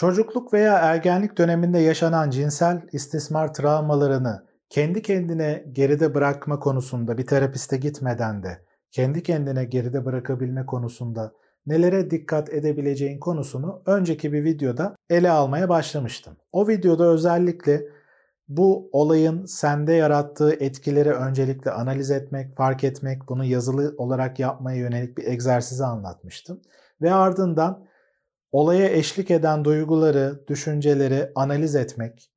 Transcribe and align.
Çocukluk 0.00 0.52
veya 0.52 0.78
ergenlik 0.78 1.38
döneminde 1.38 1.78
yaşanan 1.78 2.30
cinsel 2.30 2.82
istismar 2.92 3.54
travmalarını 3.54 4.46
kendi 4.68 5.02
kendine 5.02 5.64
geride 5.72 6.14
bırakma 6.14 6.58
konusunda 6.58 7.18
bir 7.18 7.26
terapiste 7.26 7.76
gitmeden 7.76 8.42
de 8.42 8.64
kendi 8.90 9.22
kendine 9.22 9.64
geride 9.64 10.04
bırakabilme 10.04 10.66
konusunda 10.66 11.32
nelere 11.66 12.10
dikkat 12.10 12.52
edebileceğin 12.52 13.20
konusunu 13.20 13.82
önceki 13.86 14.32
bir 14.32 14.44
videoda 14.44 14.96
ele 15.10 15.30
almaya 15.30 15.68
başlamıştım. 15.68 16.36
O 16.52 16.68
videoda 16.68 17.04
özellikle 17.06 17.82
bu 18.48 18.88
olayın 18.92 19.44
sende 19.44 19.92
yarattığı 19.92 20.52
etkileri 20.52 21.10
öncelikle 21.10 21.70
analiz 21.70 22.10
etmek, 22.10 22.56
fark 22.56 22.84
etmek, 22.84 23.28
bunu 23.28 23.44
yazılı 23.44 23.94
olarak 23.98 24.38
yapmaya 24.38 24.78
yönelik 24.78 25.18
bir 25.18 25.26
egzersizi 25.26 25.84
anlatmıştım. 25.84 26.60
Ve 27.02 27.12
ardından 27.12 27.89
olaya 28.52 28.88
eşlik 28.88 29.30
eden 29.30 29.64
duyguları, 29.64 30.44
düşünceleri 30.48 31.32
analiz 31.34 31.74
etmek 31.76 32.30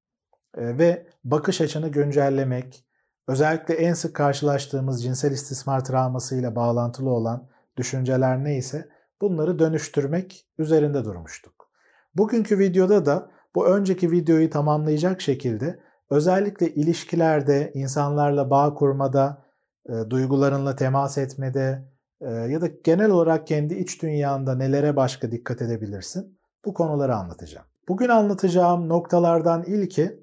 e, 0.58 0.78
ve 0.78 1.08
bakış 1.24 1.62
açını 1.62 1.88
güncellemek, 1.88 2.86
özellikle 3.28 3.74
en 3.74 3.94
sık 3.94 4.16
karşılaştığımız 4.16 5.04
cinsel 5.04 5.32
istismar 5.32 5.86
travmasıyla 5.86 6.56
bağlantılı 6.56 7.10
olan 7.10 7.50
düşünceler 7.78 8.44
neyse 8.44 8.90
bunları 9.22 9.60
dönüştürmek 9.60 10.48
üzerinde 10.58 11.06
durmuştuk. 11.06 11.70
Bugünkü 12.16 12.60
videoda 12.60 13.06
da 13.06 13.32
bu 13.56 13.68
önceki 13.68 14.12
videoyu 14.12 14.50
tamamlayacak 14.50 15.22
şekilde 15.22 15.80
özellikle 16.10 16.74
ilişkilerde, 16.74 17.72
insanlarla 17.74 18.50
bağ 18.50 18.74
kurmada, 18.74 19.46
e, 19.90 19.94
duygularınla 20.10 20.76
temas 20.76 21.18
etmede 21.18 21.93
ya 22.32 22.62
da 22.62 22.68
genel 22.84 23.10
olarak 23.10 23.48
kendi 23.48 23.74
iç 23.74 24.02
dünyanda 24.02 24.56
nelere 24.56 24.96
başka 24.96 25.32
dikkat 25.32 25.62
edebilirsin? 25.62 26.40
Bu 26.66 26.74
konuları 26.74 27.16
anlatacağım. 27.16 27.66
Bugün 27.88 28.10
anlatacağım 28.10 28.90
noktalardan 28.90 29.64
ilki 29.64 30.20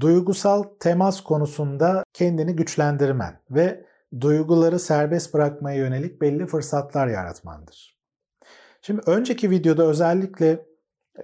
duygusal 0.00 0.62
temas 0.80 1.20
konusunda 1.20 2.04
kendini 2.12 2.56
güçlendirmen 2.56 3.40
ve 3.50 3.84
duyguları 4.20 4.78
serbest 4.78 5.34
bırakmaya 5.34 5.76
yönelik 5.76 6.20
belli 6.20 6.46
fırsatlar 6.46 7.06
yaratmandır. 7.06 7.96
Şimdi 8.82 9.02
önceki 9.06 9.50
videoda 9.50 9.86
özellikle 9.86 10.66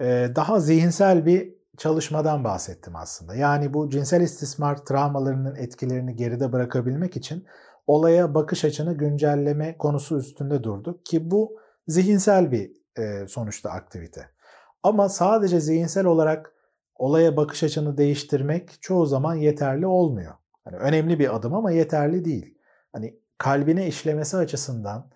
e, 0.01 0.29
daha 0.35 0.59
zihinsel 0.59 1.25
bir 1.25 1.53
çalışmadan 1.77 2.43
bahsettim 2.43 2.95
aslında. 2.95 3.35
Yani 3.35 3.73
bu 3.73 3.89
cinsel 3.89 4.21
istismar 4.21 4.85
travmalarının 4.85 5.55
etkilerini 5.55 6.15
geride 6.15 6.51
bırakabilmek 6.51 7.17
için 7.17 7.45
olaya 7.87 8.33
bakış 8.33 8.65
açını 8.65 8.93
güncelleme 8.93 9.77
konusu 9.77 10.17
üstünde 10.17 10.63
durduk 10.63 11.05
ki 11.05 11.31
bu 11.31 11.57
zihinsel 11.87 12.51
bir 12.51 12.71
e, 12.97 13.27
sonuçta 13.27 13.69
aktivite. 13.69 14.29
Ama 14.83 15.09
sadece 15.09 15.59
zihinsel 15.59 16.05
olarak 16.05 16.53
olaya 16.95 17.37
bakış 17.37 17.63
açını 17.63 17.97
değiştirmek 17.97 18.81
çoğu 18.81 19.05
zaman 19.05 19.35
yeterli 19.35 19.87
olmuyor. 19.87 20.33
Hani 20.63 20.77
önemli 20.77 21.19
bir 21.19 21.35
adım 21.35 21.53
ama 21.53 21.71
yeterli 21.71 22.25
değil. 22.25 22.57
Hani 22.93 23.19
kalbine 23.37 23.87
işlemesi 23.87 24.37
açısından, 24.37 25.09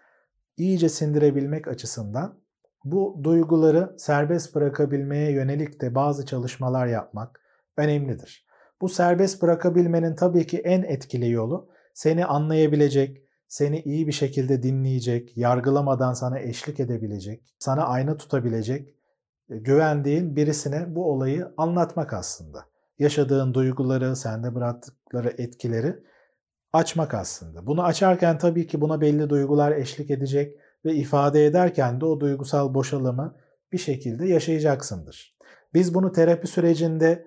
iyice 0.58 0.90
sindirebilmek 0.90 1.68
açısından 1.68 2.40
bu 2.84 3.20
duyguları 3.23 3.95
serbest 3.98 4.56
bırakabilmeye 4.56 5.32
yönelik 5.32 5.82
de 5.82 5.95
bazı 5.95 6.26
çalışmalar 6.26 6.88
yapmak 6.88 7.42
önemlidir. 7.78 8.48
Bu 8.82 8.90
serbest 8.90 9.42
bırakabilmenin 9.42 10.16
tabii 10.16 10.48
ki 10.48 10.58
en 10.58 10.84
etkili 10.84 11.30
yolu 11.30 11.70
seni 11.98 12.26
anlayabilecek, 12.26 13.23
seni 13.48 13.81
iyi 13.81 14.08
bir 14.08 14.12
şekilde 14.12 14.64
dinleyecek, 14.64 15.38
yargılamadan 15.38 16.14
sana 16.14 16.39
eşlik 16.39 16.80
edebilecek, 16.80 17.44
sana 17.59 17.84
ayna 17.84 18.17
tutabilecek, 18.17 18.95
e, 19.50 19.58
güvendiğin 19.58 20.36
birisine 20.36 20.95
bu 20.95 21.12
olayı 21.12 21.54
anlatmak 21.58 22.14
aslında. 22.14 22.66
Yaşadığın 23.00 23.54
duyguları, 23.54 24.16
sende 24.16 24.56
bıraktıkları 24.56 25.34
etkileri 25.38 26.04
açmak 26.73 27.14
aslında. 27.14 27.67
Bunu 27.67 27.84
açarken 27.84 28.38
tabii 28.38 28.67
ki 28.67 28.82
buna 28.82 29.02
belli 29.02 29.30
duygular 29.30 29.71
eşlik 29.71 30.11
edecek 30.11 30.60
ve 30.86 30.95
ifade 30.95 31.45
ederken 31.45 32.02
de 32.02 32.05
o 32.05 32.20
duygusal 32.20 32.73
boşalımı 32.73 33.36
bir 33.71 33.77
şekilde 33.77 34.27
yaşayacaksındır. 34.27 35.38
Biz 35.73 35.94
bunu 35.94 36.11
terapi 36.11 36.48
sürecinde 36.48 37.26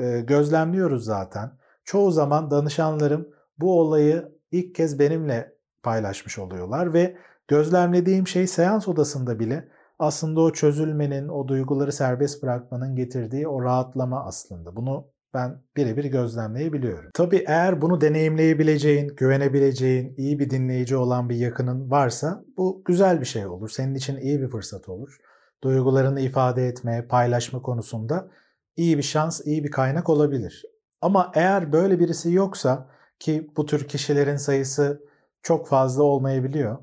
e, 0.00 0.20
gözlemliyoruz 0.20 1.04
zaten. 1.04 1.58
Çoğu 1.84 2.10
zaman 2.10 2.50
danışanlarım 2.50 3.34
bu 3.58 3.80
olayı 3.80 4.28
ilk 4.50 4.74
kez 4.74 4.98
benimle 4.98 5.54
paylaşmış 5.82 6.38
oluyorlar 6.38 6.94
ve 6.94 7.16
gözlemlediğim 7.48 8.26
şey 8.26 8.46
seans 8.46 8.88
odasında 8.88 9.38
bile 9.38 9.68
aslında 9.98 10.40
o 10.40 10.52
çözülmenin, 10.52 11.28
o 11.28 11.48
duyguları 11.48 11.92
serbest 11.92 12.42
bırakmanın 12.42 12.96
getirdiği 12.96 13.48
o 13.48 13.62
rahatlama 13.62 14.24
aslında. 14.24 14.76
Bunu 14.76 15.14
ben 15.34 15.62
birebir 15.76 16.04
gözlemleyebiliyorum. 16.04 17.10
Tabii 17.14 17.44
eğer 17.46 17.82
bunu 17.82 18.00
deneyimleyebileceğin, 18.00 19.08
güvenebileceğin, 19.16 20.14
iyi 20.16 20.38
bir 20.38 20.50
dinleyici 20.50 20.96
olan 20.96 21.28
bir 21.28 21.36
yakının 21.36 21.90
varsa 21.90 22.44
bu 22.56 22.82
güzel 22.84 23.20
bir 23.20 23.26
şey 23.26 23.46
olur. 23.46 23.68
Senin 23.68 23.94
için 23.94 24.16
iyi 24.16 24.40
bir 24.40 24.48
fırsat 24.48 24.88
olur. 24.88 25.16
Duygularını 25.62 26.20
ifade 26.20 26.66
etme, 26.66 27.06
paylaşma 27.08 27.62
konusunda 27.62 28.30
iyi 28.76 28.98
bir 28.98 29.02
şans, 29.02 29.46
iyi 29.46 29.64
bir 29.64 29.70
kaynak 29.70 30.08
olabilir. 30.08 30.62
Ama 31.00 31.32
eğer 31.34 31.72
böyle 31.72 32.00
birisi 32.00 32.32
yoksa 32.32 32.93
ki 33.24 33.50
bu 33.56 33.66
tür 33.66 33.88
kişilerin 33.88 34.36
sayısı 34.36 35.02
çok 35.42 35.68
fazla 35.68 36.02
olmayabiliyor. 36.02 36.78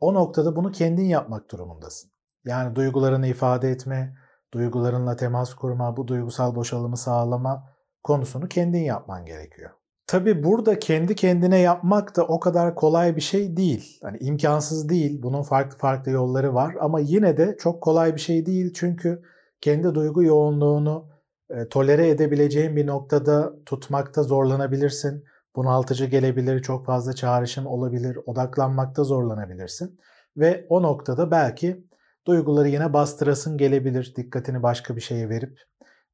o 0.00 0.14
noktada 0.14 0.56
bunu 0.56 0.72
kendin 0.72 1.04
yapmak 1.04 1.50
durumundasın. 1.50 2.10
Yani 2.44 2.76
duygularını 2.76 3.26
ifade 3.26 3.70
etme, 3.70 4.14
duygularınla 4.54 5.16
temas 5.16 5.54
kurma, 5.54 5.96
bu 5.96 6.08
duygusal 6.08 6.54
boşalımı 6.54 6.96
sağlama 6.96 7.70
konusunu 8.02 8.48
kendin 8.48 8.82
yapman 8.82 9.24
gerekiyor. 9.24 9.70
Tabi 10.06 10.44
burada 10.44 10.78
kendi 10.78 11.14
kendine 11.14 11.58
yapmak 11.58 12.16
da 12.16 12.26
o 12.26 12.40
kadar 12.40 12.74
kolay 12.74 13.16
bir 13.16 13.20
şey 13.20 13.56
değil. 13.56 13.98
Hani 14.02 14.18
imkansız 14.18 14.88
değil. 14.88 15.22
Bunun 15.22 15.42
farklı 15.42 15.78
farklı 15.78 16.10
yolları 16.10 16.54
var 16.54 16.74
ama 16.80 17.00
yine 17.00 17.36
de 17.36 17.56
çok 17.60 17.82
kolay 17.82 18.14
bir 18.14 18.20
şey 18.20 18.46
değil. 18.46 18.72
Çünkü 18.74 19.22
kendi 19.60 19.94
duygu 19.94 20.22
yoğunluğunu 20.22 21.09
e, 21.50 21.68
tolere 21.68 22.08
edebileceğin 22.08 22.76
bir 22.76 22.86
noktada 22.86 23.52
tutmakta 23.66 24.22
zorlanabilirsin. 24.22 25.24
Bunaltıcı 25.56 26.06
gelebilir, 26.06 26.62
çok 26.62 26.86
fazla 26.86 27.12
çağrışım 27.12 27.66
olabilir, 27.66 28.18
odaklanmakta 28.26 29.04
zorlanabilirsin. 29.04 30.00
Ve 30.36 30.66
o 30.68 30.82
noktada 30.82 31.30
belki 31.30 31.84
duyguları 32.26 32.68
yine 32.68 32.92
bastırasın 32.92 33.58
gelebilir. 33.58 34.14
Dikkatini 34.16 34.62
başka 34.62 34.96
bir 34.96 35.00
şeye 35.00 35.28
verip 35.28 35.60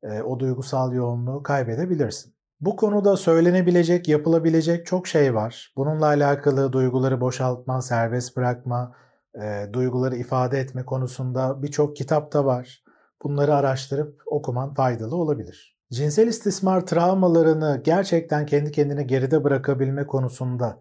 e, 0.03 0.23
o 0.23 0.41
duygusal 0.41 0.93
yoğunluğu 0.93 1.43
kaybedebilirsin. 1.43 2.37
Bu 2.61 2.77
konuda 2.77 3.17
söylenebilecek, 3.17 4.09
yapılabilecek 4.09 4.87
çok 4.87 5.07
şey 5.07 5.35
var. 5.35 5.73
Bununla 5.77 6.07
alakalı 6.07 6.73
duyguları 6.73 7.21
boşaltma, 7.21 7.83
serbest 7.83 8.37
bırakma, 8.37 8.95
e, 9.43 9.67
duyguları 9.73 10.17
ifade 10.17 10.59
etme 10.59 10.85
konusunda 10.85 11.63
birçok 11.63 11.97
kitap 11.97 12.33
da 12.33 12.45
var. 12.45 12.86
Bunları 13.23 13.55
araştırıp 13.55 14.23
okuman 14.27 14.75
faydalı 14.75 15.17
olabilir. 15.17 15.77
Cinsel 15.93 16.27
istismar 16.27 16.87
travmalarını 16.87 17.81
gerçekten 17.85 18.47
kendi 18.47 18.73
kendine 18.73 19.03
geride 19.03 19.45
bırakabilme 19.45 20.07
konusunda 20.07 20.81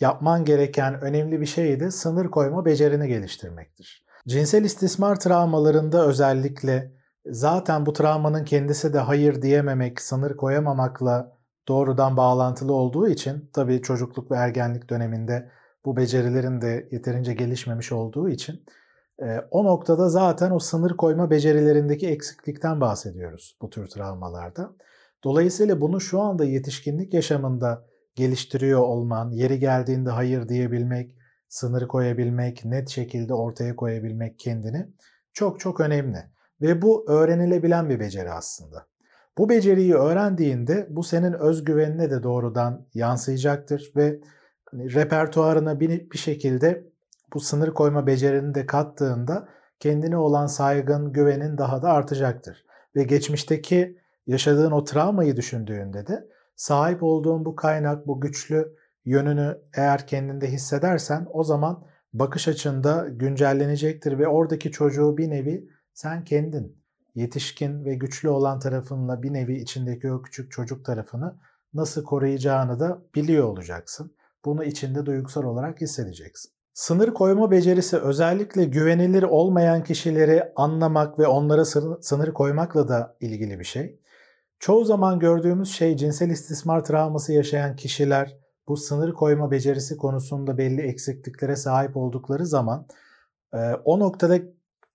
yapman 0.00 0.44
gereken 0.44 1.00
önemli 1.00 1.40
bir 1.40 1.46
şey 1.46 1.80
de 1.80 1.90
sınır 1.90 2.30
koyma 2.30 2.64
becerini 2.64 3.08
geliştirmektir. 3.08 4.06
Cinsel 4.28 4.64
istismar 4.64 5.20
travmalarında 5.20 6.06
özellikle 6.06 6.92
zaten 7.26 7.86
bu 7.86 7.92
travmanın 7.92 8.44
kendisi 8.44 8.92
de 8.92 8.98
hayır 8.98 9.42
diyememek, 9.42 10.00
sınır 10.00 10.36
koyamamakla 10.36 11.36
doğrudan 11.68 12.16
bağlantılı 12.16 12.72
olduğu 12.72 13.08
için 13.08 13.50
tabii 13.52 13.82
çocukluk 13.82 14.30
ve 14.30 14.36
ergenlik 14.36 14.90
döneminde 14.90 15.50
bu 15.84 15.96
becerilerin 15.96 16.60
de 16.60 16.88
yeterince 16.92 17.34
gelişmemiş 17.34 17.92
olduğu 17.92 18.28
için 18.28 18.64
e, 19.22 19.40
o 19.50 19.64
noktada 19.64 20.08
zaten 20.08 20.50
o 20.50 20.58
sınır 20.58 20.96
koyma 20.96 21.30
becerilerindeki 21.30 22.08
eksiklikten 22.08 22.80
bahsediyoruz 22.80 23.56
bu 23.62 23.70
tür 23.70 23.86
travmalarda. 23.86 24.72
Dolayısıyla 25.24 25.80
bunu 25.80 26.00
şu 26.00 26.20
anda 26.20 26.44
yetişkinlik 26.44 27.14
yaşamında 27.14 27.86
geliştiriyor 28.14 28.80
olman, 28.80 29.30
yeri 29.30 29.58
geldiğinde 29.58 30.10
hayır 30.10 30.48
diyebilmek, 30.48 31.16
sınır 31.48 31.88
koyabilmek, 31.88 32.64
net 32.64 32.88
şekilde 32.88 33.34
ortaya 33.34 33.76
koyabilmek 33.76 34.38
kendini 34.38 34.86
çok 35.32 35.60
çok 35.60 35.80
önemli. 35.80 36.18
Ve 36.60 36.82
bu 36.82 37.10
öğrenilebilen 37.10 37.90
bir 37.90 38.00
beceri 38.00 38.30
aslında. 38.30 38.86
Bu 39.38 39.48
beceriyi 39.48 39.94
öğrendiğinde 39.94 40.86
bu 40.90 41.02
senin 41.02 41.32
özgüvenine 41.32 42.10
de 42.10 42.22
doğrudan 42.22 42.86
yansıyacaktır 42.94 43.92
ve 43.96 44.20
hani 44.64 44.94
repertuarına 44.94 45.80
bir, 45.80 46.10
bir 46.10 46.18
şekilde 46.18 46.86
bu 47.36 47.40
sınır 47.40 47.74
koyma 47.74 48.06
becerini 48.06 48.54
de 48.54 48.66
kattığında 48.66 49.48
kendine 49.80 50.16
olan 50.16 50.46
saygın, 50.46 51.12
güvenin 51.12 51.58
daha 51.58 51.82
da 51.82 51.92
artacaktır. 51.92 52.64
Ve 52.96 53.02
geçmişteki 53.02 53.98
yaşadığın 54.26 54.70
o 54.70 54.84
travmayı 54.84 55.36
düşündüğünde 55.36 56.06
de 56.06 56.28
sahip 56.54 57.02
olduğun 57.02 57.44
bu 57.44 57.56
kaynak, 57.56 58.06
bu 58.06 58.20
güçlü 58.20 58.76
yönünü 59.04 59.58
eğer 59.74 60.06
kendinde 60.06 60.52
hissedersen 60.52 61.26
o 61.32 61.44
zaman 61.44 61.84
bakış 62.12 62.48
açında 62.48 63.08
güncellenecektir 63.08 64.18
ve 64.18 64.28
oradaki 64.28 64.70
çocuğu 64.70 65.16
bir 65.16 65.30
nevi 65.30 65.68
sen 65.94 66.24
kendin 66.24 66.82
yetişkin 67.14 67.84
ve 67.84 67.94
güçlü 67.94 68.28
olan 68.28 68.60
tarafınla 68.60 69.22
bir 69.22 69.32
nevi 69.32 69.56
içindeki 69.56 70.12
o 70.12 70.22
küçük 70.22 70.52
çocuk 70.52 70.84
tarafını 70.84 71.36
nasıl 71.74 72.04
koruyacağını 72.04 72.80
da 72.80 73.02
biliyor 73.14 73.44
olacaksın. 73.44 74.14
Bunu 74.44 74.64
içinde 74.64 75.06
duygusal 75.06 75.44
olarak 75.44 75.80
hissedeceksin. 75.80 76.55
Sınır 76.76 77.14
koyma 77.14 77.50
becerisi 77.50 77.98
özellikle 77.98 78.64
güvenilir 78.64 79.22
olmayan 79.22 79.82
kişileri 79.84 80.52
anlamak 80.56 81.18
ve 81.18 81.26
onlara 81.26 81.64
sınır 82.00 82.32
koymakla 82.32 82.88
da 82.88 83.16
ilgili 83.20 83.58
bir 83.58 83.64
şey. 83.64 84.00
Çoğu 84.58 84.84
zaman 84.84 85.18
gördüğümüz 85.18 85.72
şey 85.72 85.96
cinsel 85.96 86.30
istismar 86.30 86.84
travması 86.84 87.32
yaşayan 87.32 87.76
kişiler 87.76 88.36
bu 88.68 88.76
sınır 88.76 89.12
koyma 89.12 89.50
becerisi 89.50 89.96
konusunda 89.96 90.58
belli 90.58 90.82
eksikliklere 90.82 91.56
sahip 91.56 91.96
oldukları 91.96 92.46
zaman 92.46 92.86
o 93.84 94.00
noktada 94.00 94.38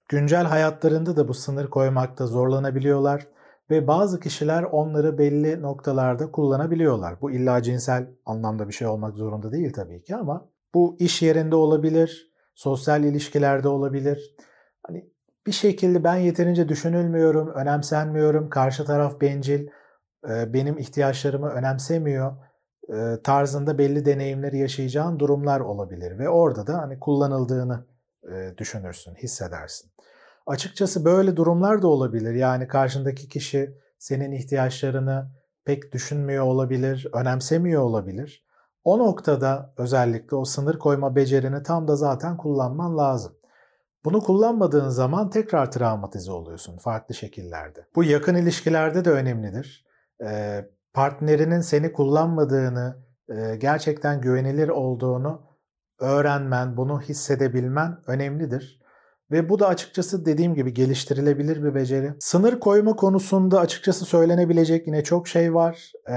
güncel 0.10 0.44
hayatlarında 0.44 1.18
da 1.18 1.28
bu 1.28 1.34
sınır 1.34 1.70
koymakta 1.70 2.28
zorlanabiliyorlar 2.28 3.28
ve 3.70 3.88
bazı 3.88 4.20
kişiler 4.20 4.64
onları 4.64 5.18
belli 5.18 5.62
noktalarda 5.62 6.32
kullanabiliyorlar. 6.32 7.22
Bu 7.22 7.32
illa 7.32 7.62
cinsel 7.62 8.08
anlamda 8.26 8.68
bir 8.68 8.74
şey 8.74 8.88
olmak 8.88 9.16
zorunda 9.16 9.52
değil 9.52 9.74
tabii 9.74 10.04
ki 10.04 10.16
ama 10.16 10.52
bu 10.74 10.96
iş 11.00 11.22
yerinde 11.22 11.56
olabilir, 11.56 12.32
sosyal 12.56 13.04
ilişkilerde 13.04 13.68
olabilir. 13.68 14.36
Hani 14.88 15.12
bir 15.48 15.52
şekilde 15.52 16.04
ben 16.04 16.16
yeterince 16.16 16.70
düşünülmüyorum, 16.70 17.50
önemsenmiyorum, 17.50 18.50
karşı 18.50 18.86
taraf 18.86 19.22
bencil, 19.22 19.68
benim 20.28 20.78
ihtiyaçlarımı 20.78 21.50
önemsemiyor 21.50 22.32
tarzında 23.24 23.78
belli 23.78 24.06
deneyimleri 24.06 24.58
yaşayacağın 24.58 25.20
durumlar 25.20 25.60
olabilir 25.60 26.20
ve 26.20 26.30
orada 26.30 26.68
da 26.68 26.78
hani 26.78 27.00
kullanıldığını 27.00 27.86
düşünürsün, 28.58 29.16
hissedersin. 29.16 29.92
Açıkçası 30.46 31.06
böyle 31.06 31.36
durumlar 31.36 31.82
da 31.82 31.88
olabilir. 31.88 32.34
Yani 32.34 32.68
karşındaki 32.68 33.30
kişi 33.30 33.78
senin 34.00 34.32
ihtiyaçlarını 34.32 35.32
pek 35.66 35.92
düşünmüyor 35.92 36.46
olabilir, 36.46 37.08
önemsemiyor 37.14 37.82
olabilir. 37.82 38.46
O 38.84 39.00
noktada 39.00 39.74
özellikle 39.78 40.36
o 40.36 40.46
sınır 40.46 40.80
koyma 40.80 41.16
becerini 41.16 41.64
tam 41.64 41.88
da 41.88 41.96
zaten 41.96 42.38
kullanman 42.38 42.98
lazım. 42.98 43.34
Bunu 44.06 44.20
kullanmadığın 44.20 44.90
zaman 44.90 45.30
tekrar 45.30 45.72
travmatize 45.72 46.32
oluyorsun 46.32 46.78
farklı 46.78 47.16
şekillerde. 47.16 47.88
Bu 47.96 48.04
yakın 48.04 48.36
ilişkilerde 48.36 49.06
de 49.06 49.12
önemlidir. 49.12 49.86
partnerinin 50.94 51.62
seni 51.62 51.94
kullanmadığını, 51.94 52.98
gerçekten 53.58 54.22
güvenilir 54.22 54.70
olduğunu 54.70 55.42
öğrenmen, 56.00 56.78
bunu 56.78 57.02
hissedebilmen 57.02 57.98
önemlidir. 58.08 58.81
Ve 59.32 59.50
bu 59.50 59.60
da 59.60 59.68
açıkçası 59.68 60.26
dediğim 60.26 60.56
gibi 60.56 60.74
geliştirilebilir 60.74 61.64
bir 61.64 61.76
beceri. 61.76 62.14
Sınır 62.20 62.60
koyma 62.60 62.96
konusunda 62.96 63.60
açıkçası 63.60 64.06
söylenebilecek 64.06 64.88
yine 64.88 65.04
çok 65.04 65.28
şey 65.28 65.54
var. 65.54 65.92
Ee, 66.10 66.14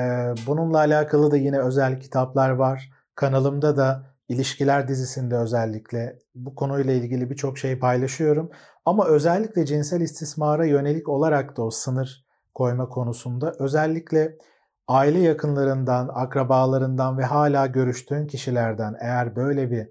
bununla 0.47 0.79
alakalı 0.79 1.31
da 1.31 1.37
yine 1.37 1.59
özel 1.59 2.01
kitaplar 2.01 2.51
var. 2.51 2.91
Kanalımda 3.15 3.77
da 3.77 4.15
ilişkiler 4.29 4.89
dizisinde 4.89 5.37
özellikle 5.37 6.19
bu 6.35 6.55
konuyla 6.55 6.93
ilgili 6.93 7.31
birçok 7.31 7.59
şey 7.59 7.79
paylaşıyorum. 7.79 8.51
Ama 8.85 9.07
özellikle 9.07 9.67
cinsel 9.67 10.01
istismara 10.01 10.67
yönelik 10.67 11.09
olarak 11.09 11.57
da 11.57 11.63
o 11.63 11.71
sınır 11.71 12.25
koyma 12.55 12.89
konusunda 12.89 13.55
özellikle 13.59 14.39
aile 14.89 15.19
yakınlarından, 15.19 16.11
akrabalarından 16.15 17.19
ve 17.19 17.25
hala 17.25 17.67
görüştüğün 17.67 18.27
kişilerden 18.27 18.95
eğer 19.01 19.37
böyle 19.37 19.71
bir 19.71 19.89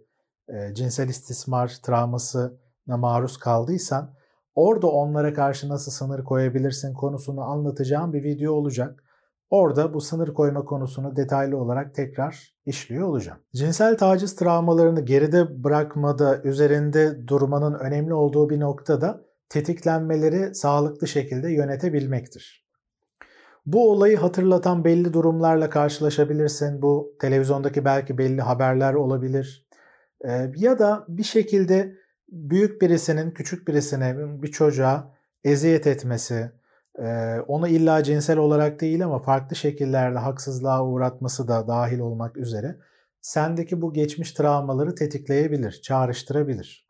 e, 0.47 0.73
cinsel 0.73 1.09
istismar 1.09 1.77
travması 1.83 2.62
maruz 2.87 3.37
kaldıysan 3.37 4.13
orada 4.55 4.87
onlara 4.87 5.33
karşı 5.33 5.69
nasıl 5.69 5.91
sınır 5.91 6.23
koyabilirsin 6.23 6.93
konusunu 6.93 7.41
anlatacağım 7.41 8.13
bir 8.13 8.23
video 8.23 8.53
olacak. 8.53 9.03
Orada 9.49 9.93
bu 9.93 10.01
sınır 10.01 10.33
koyma 10.33 10.65
konusunu 10.65 11.15
detaylı 11.15 11.57
olarak 11.57 11.95
tekrar 11.95 12.55
işliyor 12.65 13.07
olacağım. 13.07 13.39
Cinsel 13.55 13.97
taciz 13.97 14.35
travmalarını 14.35 15.01
geride 15.01 15.63
bırakmada 15.63 16.41
üzerinde 16.41 17.27
durmanın 17.27 17.73
önemli 17.73 18.13
olduğu 18.13 18.49
bir 18.49 18.59
noktada 18.59 19.21
tetiklenmeleri 19.49 20.55
sağlıklı 20.55 21.07
şekilde 21.07 21.51
yönetebilmektir. 21.51 22.63
Bu 23.65 23.91
olayı 23.91 24.17
hatırlatan 24.17 24.83
belli 24.83 25.13
durumlarla 25.13 25.69
karşılaşabilirsin. 25.69 26.81
Bu 26.81 27.15
televizyondaki 27.21 27.85
belki 27.85 28.17
belli 28.17 28.41
haberler 28.41 28.93
olabilir. 28.93 29.67
Ya 30.55 30.79
da 30.79 31.05
bir 31.07 31.23
şekilde 31.23 31.95
büyük 32.33 32.81
birisinin 32.81 33.31
küçük 33.31 33.67
birisine, 33.67 34.41
bir 34.41 34.51
çocuğa 34.51 35.13
eziyet 35.43 35.87
etmesi, 35.87 36.51
onu 37.47 37.67
illa 37.67 38.03
cinsel 38.03 38.37
olarak 38.37 38.81
değil 38.81 39.05
ama 39.05 39.19
farklı 39.19 39.55
şekillerle 39.55 40.19
haksızlığa 40.19 40.85
uğratması 40.85 41.47
da 41.47 41.67
dahil 41.67 41.99
olmak 41.99 42.37
üzere 42.37 42.77
sendeki 43.21 43.81
bu 43.81 43.93
geçmiş 43.93 44.31
travmaları 44.31 44.95
tetikleyebilir, 44.95 45.81
çağrıştırabilir. 45.83 46.89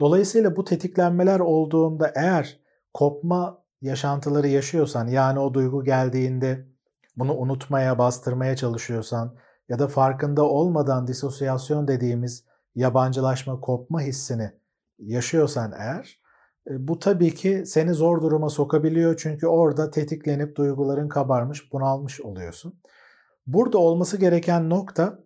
Dolayısıyla 0.00 0.56
bu 0.56 0.64
tetiklenmeler 0.64 1.40
olduğunda 1.40 2.12
eğer 2.14 2.60
kopma 2.94 3.62
yaşantıları 3.80 4.48
yaşıyorsan 4.48 5.08
yani 5.08 5.38
o 5.38 5.54
duygu 5.54 5.84
geldiğinde 5.84 6.66
bunu 7.16 7.36
unutmaya, 7.36 7.98
bastırmaya 7.98 8.56
çalışıyorsan 8.56 9.36
ya 9.68 9.78
da 9.78 9.88
farkında 9.88 10.42
olmadan 10.42 11.06
disosyasyon 11.06 11.88
dediğimiz 11.88 12.44
yabancılaşma, 12.74 13.60
kopma 13.60 14.00
hissini 14.00 14.52
yaşıyorsan 14.98 15.72
eğer 15.78 16.20
e, 16.70 16.88
bu 16.88 16.98
tabii 16.98 17.34
ki 17.34 17.62
seni 17.66 17.94
zor 17.94 18.22
duruma 18.22 18.48
sokabiliyor 18.48 19.16
çünkü 19.16 19.46
orada 19.46 19.90
tetiklenip 19.90 20.56
duyguların 20.56 21.08
kabarmış, 21.08 21.72
bunalmış 21.72 22.20
oluyorsun. 22.20 22.80
Burada 23.46 23.78
olması 23.78 24.16
gereken 24.16 24.70
nokta 24.70 25.18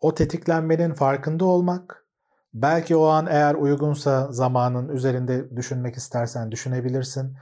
o 0.00 0.14
tetiklenmenin 0.14 0.94
farkında 0.94 1.44
olmak. 1.44 2.06
Belki 2.54 2.96
o 2.96 3.04
an 3.04 3.26
eğer 3.30 3.54
uygunsa 3.54 4.32
zamanın 4.32 4.88
üzerinde 4.88 5.56
düşünmek 5.56 5.96
istersen 5.96 6.50
düşünebilirsin. 6.50 7.36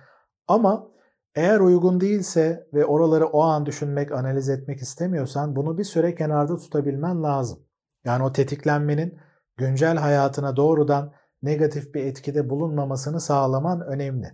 Ama 0.48 0.88
eğer 1.34 1.60
uygun 1.60 2.00
değilse 2.00 2.68
ve 2.74 2.84
oraları 2.84 3.26
o 3.26 3.42
an 3.42 3.66
düşünmek, 3.66 4.12
analiz 4.12 4.48
etmek 4.48 4.80
istemiyorsan 4.80 5.56
bunu 5.56 5.78
bir 5.78 5.84
süre 5.84 6.14
kenarda 6.14 6.56
tutabilmen 6.56 7.22
lazım. 7.22 7.58
Yani 8.04 8.24
o 8.24 8.32
tetiklenmenin 8.32 9.18
güncel 9.58 9.96
hayatına 9.96 10.56
doğrudan 10.56 11.12
negatif 11.42 11.94
bir 11.94 12.04
etkide 12.04 12.50
bulunmamasını 12.50 13.20
sağlaman 13.20 13.80
önemli. 13.80 14.26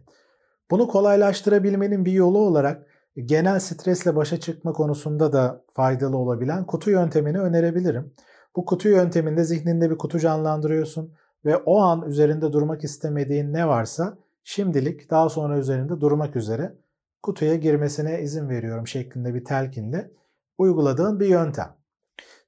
Bunu 0.70 0.88
kolaylaştırabilmenin 0.88 2.04
bir 2.04 2.12
yolu 2.12 2.38
olarak 2.38 2.86
genel 3.24 3.60
stresle 3.60 4.16
başa 4.16 4.40
çıkma 4.40 4.72
konusunda 4.72 5.32
da 5.32 5.64
faydalı 5.72 6.16
olabilen 6.16 6.66
kutu 6.66 6.90
yöntemini 6.90 7.40
önerebilirim. 7.40 8.14
Bu 8.56 8.64
kutu 8.64 8.88
yönteminde 8.88 9.44
zihninde 9.44 9.90
bir 9.90 9.98
kutu 9.98 10.18
canlandırıyorsun 10.18 11.14
ve 11.44 11.56
o 11.56 11.80
an 11.80 12.02
üzerinde 12.02 12.52
durmak 12.52 12.84
istemediğin 12.84 13.52
ne 13.52 13.68
varsa 13.68 14.18
şimdilik 14.44 15.10
daha 15.10 15.28
sonra 15.28 15.58
üzerinde 15.58 16.00
durmak 16.00 16.36
üzere 16.36 16.74
kutuya 17.22 17.54
girmesine 17.54 18.20
izin 18.20 18.48
veriyorum 18.48 18.86
şeklinde 18.86 19.34
bir 19.34 19.44
telkinle 19.44 20.10
uyguladığın 20.58 21.20
bir 21.20 21.26
yöntem. 21.26 21.83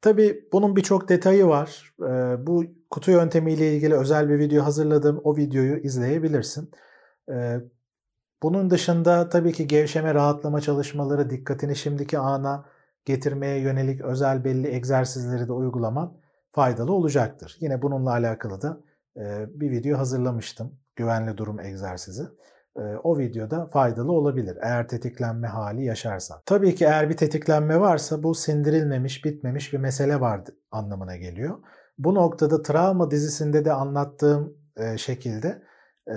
Tabi 0.06 0.48
bunun 0.52 0.76
birçok 0.76 1.08
detayı 1.08 1.46
var. 1.46 1.94
Bu 2.46 2.64
kutu 2.90 3.10
yöntemiyle 3.10 3.74
ilgili 3.74 3.94
özel 3.94 4.28
bir 4.28 4.38
video 4.38 4.64
hazırladım. 4.64 5.20
O 5.24 5.36
videoyu 5.36 5.76
izleyebilirsin. 5.76 6.70
Bunun 8.42 8.70
dışında 8.70 9.28
tabii 9.28 9.52
ki 9.52 9.66
gevşeme, 9.66 10.14
rahatlama 10.14 10.60
çalışmaları, 10.60 11.30
dikkatini 11.30 11.76
şimdiki 11.76 12.18
ana 12.18 12.64
getirmeye 13.04 13.60
yönelik 13.60 14.00
özel 14.00 14.44
belli 14.44 14.68
egzersizleri 14.68 15.48
de 15.48 15.52
uygulaman 15.52 16.16
faydalı 16.52 16.92
olacaktır. 16.92 17.56
Yine 17.60 17.82
bununla 17.82 18.10
alakalı 18.10 18.62
da 18.62 18.80
bir 19.60 19.70
video 19.70 19.98
hazırlamıştım. 19.98 20.78
Güvenli 20.96 21.36
durum 21.36 21.60
egzersizi. 21.60 22.22
Ee, 22.78 22.96
o 23.02 23.18
videoda 23.18 23.66
faydalı 23.66 24.12
olabilir 24.12 24.58
eğer 24.62 24.88
tetiklenme 24.88 25.48
hali 25.48 25.84
yaşarsan. 25.84 26.40
Tabii 26.46 26.74
ki 26.74 26.84
eğer 26.84 27.10
bir 27.10 27.16
tetiklenme 27.16 27.80
varsa 27.80 28.22
bu 28.22 28.34
sindirilmemiş, 28.34 29.24
bitmemiş 29.24 29.72
bir 29.72 29.78
mesele 29.78 30.20
var 30.20 30.40
anlamına 30.70 31.16
geliyor. 31.16 31.58
Bu 31.98 32.14
noktada 32.14 32.62
travma 32.62 33.10
dizisinde 33.10 33.64
de 33.64 33.72
anlattığım 33.72 34.56
e, 34.76 34.98
şekilde 34.98 35.62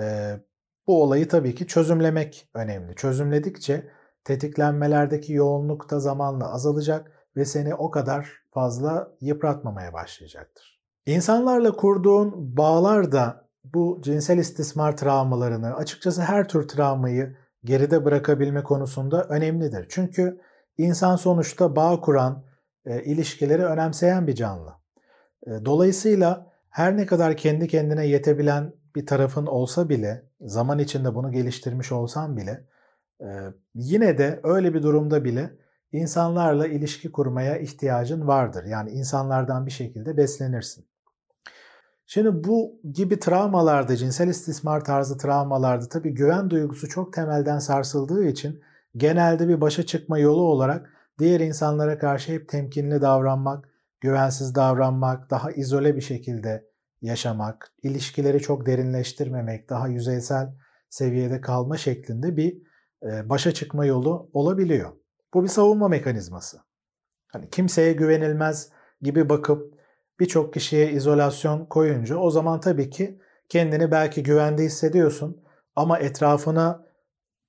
bu 0.86 1.02
olayı 1.02 1.28
tabii 1.28 1.54
ki 1.54 1.66
çözümlemek 1.66 2.50
önemli. 2.54 2.94
Çözümledikçe 2.94 3.90
tetiklenmelerdeki 4.24 5.32
yoğunluk 5.32 5.90
da 5.90 6.00
zamanla 6.00 6.52
azalacak 6.52 7.12
ve 7.36 7.44
seni 7.44 7.74
o 7.74 7.90
kadar 7.90 8.32
fazla 8.50 9.12
yıpratmamaya 9.20 9.92
başlayacaktır. 9.92 10.80
İnsanlarla 11.06 11.72
kurduğun 11.72 12.56
bağlar 12.56 13.12
da 13.12 13.49
bu 13.64 14.00
cinsel 14.02 14.38
istismar 14.38 14.96
travmalarını, 14.96 15.74
açıkçası 15.74 16.22
her 16.22 16.48
tür 16.48 16.68
travmayı 16.68 17.36
geride 17.64 18.04
bırakabilme 18.04 18.62
konusunda 18.62 19.24
önemlidir. 19.24 19.86
Çünkü 19.88 20.40
insan 20.78 21.16
sonuçta 21.16 21.76
bağ 21.76 22.00
kuran, 22.00 22.44
e, 22.86 23.04
ilişkileri 23.04 23.64
önemseyen 23.64 24.26
bir 24.26 24.34
canlı. 24.34 24.72
E, 25.46 25.50
dolayısıyla 25.64 26.52
her 26.70 26.96
ne 26.96 27.06
kadar 27.06 27.36
kendi 27.36 27.68
kendine 27.68 28.06
yetebilen 28.06 28.72
bir 28.96 29.06
tarafın 29.06 29.46
olsa 29.46 29.88
bile, 29.88 30.24
zaman 30.40 30.78
içinde 30.78 31.14
bunu 31.14 31.32
geliştirmiş 31.32 31.92
olsan 31.92 32.36
bile, 32.36 32.66
e, 33.20 33.26
yine 33.74 34.18
de 34.18 34.40
öyle 34.42 34.74
bir 34.74 34.82
durumda 34.82 35.24
bile 35.24 35.50
insanlarla 35.92 36.66
ilişki 36.66 37.12
kurmaya 37.12 37.58
ihtiyacın 37.58 38.26
vardır. 38.26 38.64
Yani 38.64 38.90
insanlardan 38.90 39.66
bir 39.66 39.70
şekilde 39.70 40.16
beslenirsin. 40.16 40.89
Şimdi 42.12 42.44
bu 42.44 42.80
gibi 42.92 43.18
travmalarda, 43.18 43.96
cinsel 43.96 44.28
istismar 44.28 44.84
tarzı 44.84 45.18
travmalarda 45.18 45.88
tabii 45.88 46.14
güven 46.14 46.50
duygusu 46.50 46.88
çok 46.88 47.12
temelden 47.12 47.58
sarsıldığı 47.58 48.24
için 48.24 48.60
genelde 48.96 49.48
bir 49.48 49.60
başa 49.60 49.86
çıkma 49.86 50.18
yolu 50.18 50.42
olarak 50.42 50.90
diğer 51.18 51.40
insanlara 51.40 51.98
karşı 51.98 52.32
hep 52.32 52.48
temkinli 52.48 53.00
davranmak, 53.00 53.68
güvensiz 54.00 54.54
davranmak, 54.54 55.30
daha 55.30 55.52
izole 55.52 55.96
bir 55.96 56.00
şekilde 56.00 56.68
yaşamak, 57.02 57.72
ilişkileri 57.82 58.40
çok 58.40 58.66
derinleştirmemek, 58.66 59.70
daha 59.70 59.88
yüzeysel 59.88 60.54
seviyede 60.88 61.40
kalma 61.40 61.76
şeklinde 61.76 62.36
bir 62.36 62.62
başa 63.02 63.52
çıkma 63.52 63.86
yolu 63.86 64.30
olabiliyor. 64.32 64.90
Bu 65.34 65.42
bir 65.42 65.48
savunma 65.48 65.88
mekanizması. 65.88 66.58
Hani 67.32 67.50
kimseye 67.50 67.92
güvenilmez 67.92 68.68
gibi 69.02 69.28
bakıp 69.28 69.79
birçok 70.20 70.54
kişiye 70.54 70.90
izolasyon 70.92 71.66
koyunca 71.66 72.16
o 72.16 72.30
zaman 72.30 72.60
tabii 72.60 72.90
ki 72.90 73.20
kendini 73.48 73.90
belki 73.90 74.22
güvende 74.22 74.62
hissediyorsun 74.62 75.42
ama 75.76 75.98
etrafına 75.98 76.86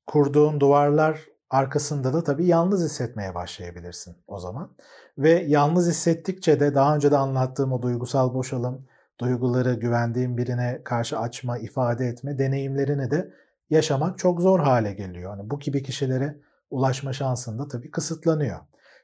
kurduğun 0.08 0.60
duvarlar 0.60 1.26
arkasında 1.50 2.14
da 2.14 2.24
tabii 2.24 2.46
yalnız 2.46 2.84
hissetmeye 2.84 3.36
başlayabilirsin 3.36 4.18
o 4.28 4.40
zaman. 4.40 4.76
Ve 5.18 5.30
yalnız 5.48 5.90
hissettikçe 5.90 6.60
de 6.60 6.76
daha 6.76 6.96
önce 6.96 7.12
de 7.12 7.18
anlattığım 7.18 7.74
o 7.74 7.82
duygusal 7.82 8.34
boşalım, 8.34 8.88
duyguları 9.20 9.74
güvendiğin 9.74 10.38
birine 10.38 10.82
karşı 10.84 11.20
açma, 11.20 11.58
ifade 11.58 12.06
etme 12.06 12.40
deneyimlerini 12.40 13.12
de 13.12 13.34
yaşamak 13.70 14.18
çok 14.18 14.42
zor 14.42 14.60
hale 14.60 14.94
geliyor. 14.94 15.38
Yani 15.38 15.50
bu 15.50 15.60
gibi 15.60 15.84
kişilere 15.84 16.38
ulaşma 16.70 17.14
şansın 17.14 17.60
da 17.60 17.68
tabii 17.68 17.92
kısıtlanıyor. 17.92 18.60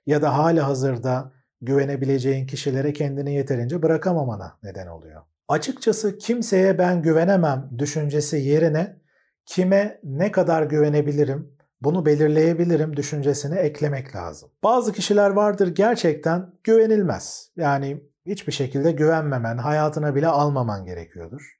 Ya 0.05 0.21
da 0.21 0.37
hali 0.37 0.61
hazırda 0.61 1.31
güvenebileceğin 1.61 2.47
kişilere 2.47 2.93
kendini 2.93 3.33
yeterince 3.33 3.83
bırakamamana 3.83 4.57
neden 4.63 4.87
oluyor. 4.87 5.21
Açıkçası 5.47 6.17
kimseye 6.17 6.77
ben 6.77 7.01
güvenemem 7.01 7.69
düşüncesi 7.77 8.37
yerine 8.37 9.01
kime 9.45 9.99
ne 10.03 10.31
kadar 10.31 10.63
güvenebilirim 10.63 11.57
bunu 11.81 12.05
belirleyebilirim 12.05 12.97
düşüncesini 12.97 13.55
eklemek 13.55 14.15
lazım. 14.15 14.49
Bazı 14.63 14.93
kişiler 14.93 15.29
vardır 15.29 15.67
gerçekten 15.67 16.53
güvenilmez. 16.63 17.51
Yani 17.55 18.03
hiçbir 18.25 18.51
şekilde 18.51 18.91
güvenmemen, 18.91 19.57
hayatına 19.57 20.15
bile 20.15 20.27
almaman 20.27 20.85
gerekiyordur. 20.85 21.57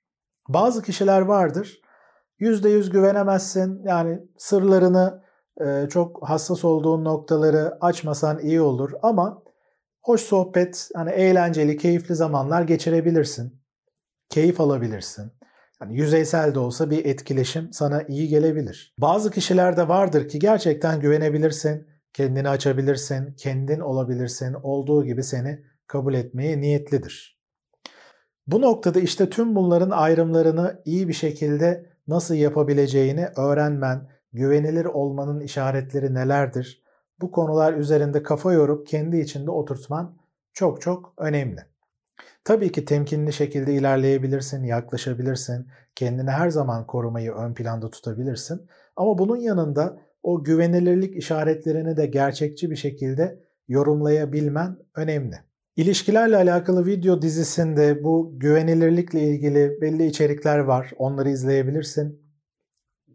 Bazı 0.50 0.82
kişiler 0.84 1.22
vardır 1.22 1.82
%100 2.39 2.92
güvenemezsin. 2.92 3.82
Yani 3.84 4.20
sırlarını 4.38 5.24
çok 5.89 6.30
hassas 6.30 6.66
olduğun 6.66 7.06
noktaları 7.06 7.77
açmasan 7.82 8.39
iyi 8.39 8.62
olur 8.62 8.92
ama 9.01 9.44
hoş 10.08 10.22
sohbet, 10.22 10.90
hani 10.96 11.12
eğlenceli, 11.12 11.78
keyifli 11.78 12.16
zamanlar 12.16 12.62
geçirebilirsin. 12.62 13.62
Keyif 14.30 14.62
alabilirsin. 14.62 15.32
Yani 15.82 15.98
yüzeysel 15.98 16.56
de 16.56 16.60
olsa 16.60 16.90
bir 16.90 17.06
etkileşim 17.06 17.74
sana 17.74 18.04
iyi 18.04 18.28
gelebilir. 18.28 18.96
Bazı 18.98 19.32
kişilerde 19.32 19.88
vardır 19.88 20.28
ki 20.28 20.40
gerçekten 20.40 21.00
güvenebilirsin, 21.00 21.88
kendini 22.14 22.50
açabilirsin, 22.50 23.34
kendin 23.34 23.80
olabilirsin, 23.80 24.54
olduğu 24.54 25.06
gibi 25.06 25.24
seni 25.24 25.64
kabul 25.88 26.14
etmeye 26.14 26.62
niyetlidir. 26.62 27.42
Bu 28.48 28.62
noktada 28.62 29.00
işte 29.00 29.30
tüm 29.30 29.56
bunların 29.56 29.90
ayrımlarını 29.90 30.82
iyi 30.86 31.08
bir 31.08 31.14
şekilde 31.14 31.86
nasıl 32.08 32.36
yapabileceğini 32.36 33.28
öğrenmen, 33.38 34.10
güvenilir 34.34 34.86
olmanın 34.86 35.40
işaretleri 35.40 36.14
nelerdir? 36.14 36.87
Bu 37.22 37.32
konular 37.32 37.74
üzerinde 37.74 38.24
kafa 38.24 38.54
yorup 38.54 38.88
kendi 38.88 39.18
içinde 39.18 39.52
oturtman 39.52 40.18
çok 40.54 40.82
çok 40.82 41.14
önemli. 41.18 41.62
Tabii 42.44 42.72
ki 42.72 42.86
temkinli 42.86 43.34
şekilde 43.34 43.74
ilerleyebilirsin, 43.74 44.64
yaklaşabilirsin, 44.64 45.68
kendini 45.96 46.30
her 46.30 46.50
zaman 46.50 46.88
korumayı 46.88 47.32
ön 47.32 47.54
planda 47.54 47.90
tutabilirsin. 47.90 48.68
Ama 48.96 49.18
bunun 49.18 49.38
yanında 49.38 49.98
o 50.24 50.44
güvenilirlik 50.44 51.16
işaretlerini 51.16 51.98
de 51.98 52.06
gerçekçi 52.06 52.72
bir 52.72 52.76
şekilde 52.76 53.40
yorumlayabilmen 53.68 54.78
önemli. 54.96 55.36
İlişkilerle 55.76 56.38
alakalı 56.38 56.86
video 56.86 57.22
dizisinde 57.22 58.04
bu 58.04 58.40
güvenilirlikle 58.40 59.22
ilgili 59.22 59.82
belli 59.82 60.06
içerikler 60.06 60.60
var. 60.60 60.92
Onları 60.98 61.30
izleyebilirsin. 61.30 62.22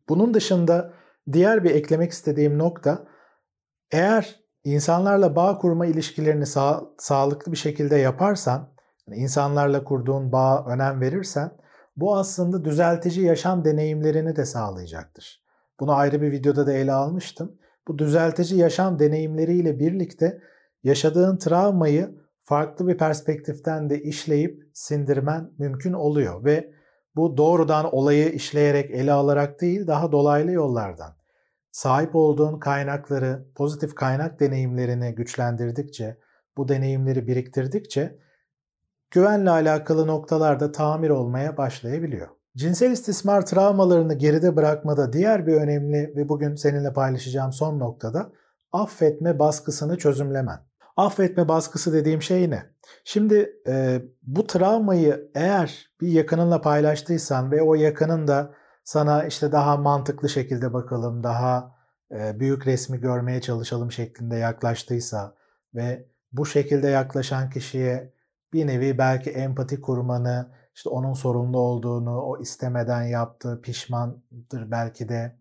Bunun 0.09 0.35
dışında 0.35 0.93
diğer 1.33 1.65
bir 1.65 1.71
eklemek 1.71 2.13
istediğim 2.13 2.59
nokta 2.59 3.07
eğer 3.93 4.41
insanlarla 4.65 5.37
bağ 5.37 5.59
kurma 5.59 5.87
ilişkilerini 5.87 6.47
sağ, 6.47 6.83
sağlıklı 6.99 7.53
bir 7.53 7.57
şekilde 7.57 7.97
yaparsan, 7.97 8.69
insanlarla 9.15 9.85
kurduğun 9.85 10.33
bağa 10.33 10.65
önem 10.67 11.01
verirsen 11.01 11.53
bu 11.97 12.17
aslında 12.17 12.65
düzeltici 12.65 13.27
yaşam 13.27 13.65
deneyimlerini 13.65 14.37
de 14.37 14.45
sağlayacaktır. 14.45 15.43
Bunu 15.81 15.93
ayrı 15.93 16.23
bir 16.23 16.33
videoda 16.33 16.67
da 16.67 16.73
ele 16.73 16.93
almıştım. 16.93 17.59
Bu 17.89 17.99
düzeltici 17.99 18.61
yaşam 18.61 18.99
deneyimleriyle 18.99 19.79
birlikte 19.79 20.39
yaşadığın 20.83 21.37
travmayı 21.37 22.23
farklı 22.43 22.89
bir 22.89 22.99
perspektiften 22.99 23.91
de 23.91 24.03
işleyip 24.03 24.71
sindirmen 24.75 25.51
mümkün 25.59 25.93
oluyor 25.93 26.45
ve 26.45 26.73
bu 27.17 27.37
doğrudan 27.37 27.95
olayı 27.95 28.29
işleyerek 28.29 28.91
ele 28.91 29.13
alarak 29.13 29.61
değil 29.61 29.87
daha 29.87 30.13
dolaylı 30.13 30.53
yollardan 30.53 31.22
sahip 31.73 32.15
olduğun 32.15 32.59
kaynakları, 32.59 33.45
pozitif 33.55 33.95
kaynak 33.95 34.41
deneyimlerini 34.41 35.15
güçlendirdikçe, 35.15 36.19
bu 36.57 36.69
deneyimleri 36.69 37.27
biriktirdikçe 37.27 38.19
güvenle 39.11 39.51
alakalı 39.51 40.07
noktalarda 40.07 40.73
tamir 40.73 41.11
olmaya 41.11 41.57
başlayabiliyor. 41.57 42.29
Cinsel 42.57 42.91
istismar 42.91 43.47
travmalarını 43.47 44.15
geride 44.15 44.57
bırakmada 44.57 45.13
diğer 45.13 45.47
bir 45.47 45.55
önemli 45.55 46.13
ve 46.17 46.29
bugün 46.29 46.55
seninle 46.55 46.93
paylaşacağım 46.93 47.53
son 47.53 47.79
noktada 47.79 48.33
affetme 48.73 49.39
baskısını 49.39 49.99
çözümlemen. 49.99 50.59
Affetme 50.97 51.49
baskısı 51.49 51.93
dediğim 51.93 52.23
şey 52.23 52.51
ne? 52.51 52.63
Şimdi 53.05 53.57
e, 53.67 54.03
bu 54.23 54.47
travmayı 54.47 55.31
eğer 55.35 55.91
bir 56.01 56.09
yakınınla 56.09 56.61
paylaştıysan 56.61 57.51
ve 57.51 57.63
o 57.63 57.75
yakının 57.75 58.29
da 58.29 58.55
sana 58.85 59.25
işte 59.25 59.53
daha 59.53 59.77
mantıklı 59.77 60.29
şekilde 60.29 60.73
bakalım, 60.73 61.23
daha 61.25 61.77
e, 62.13 62.41
büyük 62.41 62.67
resmi 62.67 63.01
görmeye 63.01 63.41
çalışalım 63.41 63.93
şeklinde 63.93 64.37
yaklaştıysa 64.37 65.35
ve 65.75 66.07
bu 66.33 66.47
şekilde 66.47 66.89
yaklaşan 66.89 67.51
kişiye 67.51 68.13
bir 68.53 68.67
nevi 68.67 68.99
belki 68.99 69.31
empati 69.31 69.81
kurmanı, 69.81 70.53
işte 70.75 70.89
onun 70.91 71.15
sorumlu 71.15 71.59
olduğunu, 71.59 72.21
o 72.23 72.41
istemeden 72.41 73.03
yaptığı, 73.03 73.63
pişmandır 73.63 74.71
belki 74.71 75.09
de 75.09 75.37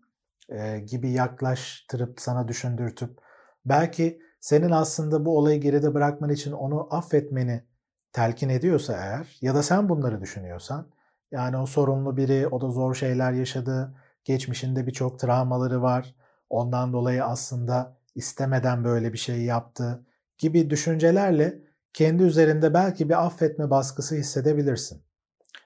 e, 0.48 0.78
gibi 0.78 1.10
yaklaştırıp 1.10 2.20
sana 2.20 2.48
düşündürtüp 2.48 3.18
belki 3.64 4.20
senin 4.40 4.70
aslında 4.70 5.24
bu 5.24 5.38
olayı 5.38 5.60
geride 5.60 5.94
bırakman 5.94 6.30
için 6.30 6.52
onu 6.52 6.88
affetmeni 6.94 7.64
telkin 8.12 8.48
ediyorsa 8.48 8.92
eğer 8.92 9.38
ya 9.40 9.54
da 9.54 9.62
sen 9.62 9.88
bunları 9.88 10.20
düşünüyorsan 10.20 10.86
yani 11.32 11.56
o 11.56 11.66
sorumlu 11.66 12.16
biri, 12.16 12.48
o 12.48 12.60
da 12.60 12.70
zor 12.70 12.94
şeyler 12.94 13.32
yaşadı, 13.32 13.94
geçmişinde 14.24 14.86
birçok 14.86 15.18
travmaları 15.18 15.82
var, 15.82 16.14
ondan 16.50 16.92
dolayı 16.92 17.24
aslında 17.24 17.96
istemeden 18.14 18.84
böyle 18.84 19.12
bir 19.12 19.18
şey 19.18 19.42
yaptı 19.42 20.06
gibi 20.38 20.70
düşüncelerle 20.70 21.58
kendi 21.92 22.22
üzerinde 22.22 22.74
belki 22.74 23.08
bir 23.08 23.26
affetme 23.26 23.70
baskısı 23.70 24.14
hissedebilirsin. 24.14 25.02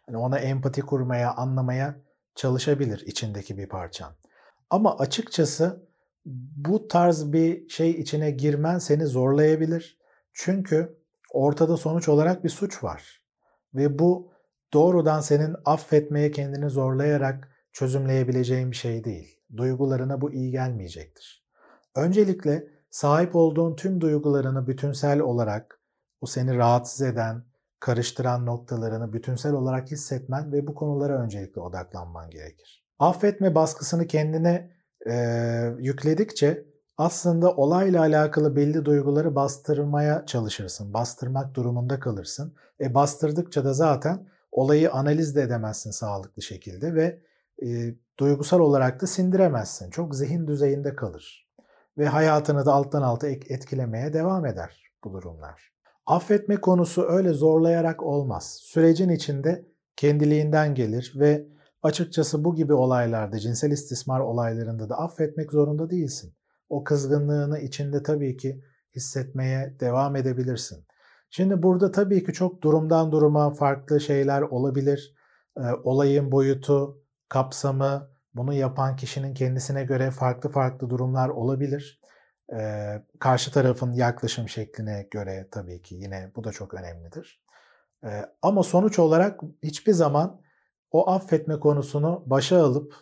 Yani 0.09 0.19
ona 0.19 0.39
empati 0.39 0.81
kurmaya, 0.83 1.35
anlamaya 1.35 1.95
çalışabilir 2.35 3.03
içindeki 3.07 3.59
bir 3.59 3.69
parçan. 3.69 4.13
Ama 4.71 4.99
açıkçası 4.99 5.87
bu 6.57 6.89
tarz 6.89 7.33
bir 7.33 7.69
şey 7.69 7.91
içine 7.91 8.31
girmen 8.31 8.79
seni 8.79 9.07
zorlayabilir. 9.07 9.99
Çünkü 10.33 10.99
ortada 11.33 11.77
sonuç 11.77 12.09
olarak 12.09 12.45
bir 12.45 12.49
suç 12.49 12.85
var. 12.85 13.23
Ve 13.75 13.99
bu 13.99 14.33
doğrudan 14.73 15.21
senin 15.21 15.57
affetmeye 15.65 16.31
kendini 16.31 16.71
zorlayarak 16.71 17.49
çözümleyebileceğin 17.73 18.71
bir 18.71 18.77
şey 18.77 19.05
değil. 19.05 19.41
Duygularına 19.57 20.21
bu 20.21 20.33
iyi 20.33 20.51
gelmeyecektir. 20.51 21.47
Öncelikle 21.97 22.69
sahip 22.91 23.37
olduğun 23.37 23.77
tüm 23.77 24.01
duygularını 24.01 24.67
bütünsel 24.67 25.21
olarak 25.21 25.81
o 26.21 26.27
seni 26.27 26.57
rahatsız 26.57 27.03
eden, 27.03 27.45
karıştıran 27.81 28.47
noktalarını 28.47 29.13
bütünsel 29.13 29.53
olarak 29.53 29.91
hissetmen 29.91 30.53
ve 30.53 30.67
bu 30.67 30.75
konulara 30.75 31.23
öncelikle 31.23 31.61
odaklanman 31.61 32.31
gerekir. 32.31 32.87
Affetme 32.99 33.55
baskısını 33.55 34.07
kendine 34.07 34.71
e, 35.11 35.15
yükledikçe 35.79 36.65
aslında 36.97 37.53
olayla 37.53 38.01
alakalı 38.01 38.57
belli 38.57 38.85
duyguları 38.85 39.35
bastırmaya 39.35 40.27
çalışırsın. 40.27 40.95
Bastırmak 40.95 41.55
durumunda 41.55 42.01
kalırsın. 42.01 42.55
E 42.81 42.95
bastırdıkça 42.95 43.65
da 43.65 43.73
zaten 43.73 44.27
olayı 44.57 44.93
analiz 44.93 45.37
de 45.37 45.43
edemezsin 45.43 45.91
sağlıklı 45.91 46.43
şekilde 46.43 46.95
ve 46.95 47.21
e, 47.63 47.95
duygusal 48.19 48.61
olarak 48.61 49.03
da 49.03 49.07
sindiremezsin. 49.07 49.91
Çok 49.91 50.15
zihin 50.15 50.47
düzeyinde 50.47 50.97
kalır. 50.97 51.49
Ve 51.99 52.07
hayatını 52.07 52.67
da 52.67 52.73
alttan 52.73 53.03
alta 53.03 53.29
etkilemeye 53.29 54.13
devam 54.13 54.47
eder 54.47 54.93
bu 55.05 55.13
durumlar. 55.13 55.73
Affetme 56.07 56.57
konusu 56.57 57.07
öyle 57.09 57.33
zorlayarak 57.33 58.03
olmaz. 58.03 58.59
Sürecin 58.63 59.09
içinde 59.09 59.67
kendiliğinden 59.97 60.75
gelir 60.75 61.13
ve 61.17 61.47
açıkçası 61.83 62.45
bu 62.45 62.55
gibi 62.55 62.73
olaylarda, 62.73 63.39
cinsel 63.39 63.71
istismar 63.71 64.21
olaylarında 64.21 64.89
da 64.89 64.99
affetmek 64.99 65.53
zorunda 65.53 65.91
değilsin. 65.91 66.35
O 66.69 66.85
kızgınlığını 66.85 67.59
içinde 67.59 68.03
tabii 68.03 68.37
ki 68.37 68.63
hissetmeye 68.97 69.77
devam 69.81 70.17
edebilirsin. 70.17 70.87
Şimdi 71.31 71.63
burada 71.63 71.93
tabii 71.93 72.25
ki 72.25 72.33
çok 72.33 72.63
durumdan 72.63 73.13
duruma 73.13 73.51
farklı 73.51 74.01
şeyler 74.01 74.43
olabilir. 74.43 75.15
Ee, 75.59 75.61
olayın 75.85 76.33
boyutu, 76.33 77.03
kapsamı, 77.29 78.11
bunu 78.35 78.55
yapan 78.55 78.97
kişinin 78.97 79.35
kendisine 79.35 79.85
göre 79.85 80.11
farklı 80.11 80.51
farklı 80.51 80.91
durumlar 80.91 81.29
olabilir. 81.29 82.01
Ee, 82.53 83.03
karşı 83.19 83.53
tarafın 83.53 83.93
yaklaşım 83.93 84.49
şekline 84.49 85.09
göre 85.11 85.49
tabii 85.51 85.83
ki 85.83 85.95
yine 85.95 86.33
bu 86.37 86.45
da 86.45 86.53
çok 86.53 86.75
önemlidir. 86.75 87.43
Ee, 88.05 88.23
ama 88.43 88.63
sonuç 88.63 88.99
olarak 88.99 89.41
hiçbir 89.63 89.93
zaman 89.93 90.41
o 90.91 91.11
affetme 91.11 91.61
konusunu 91.61 92.23
başa 92.27 92.65
alıp 92.65 92.95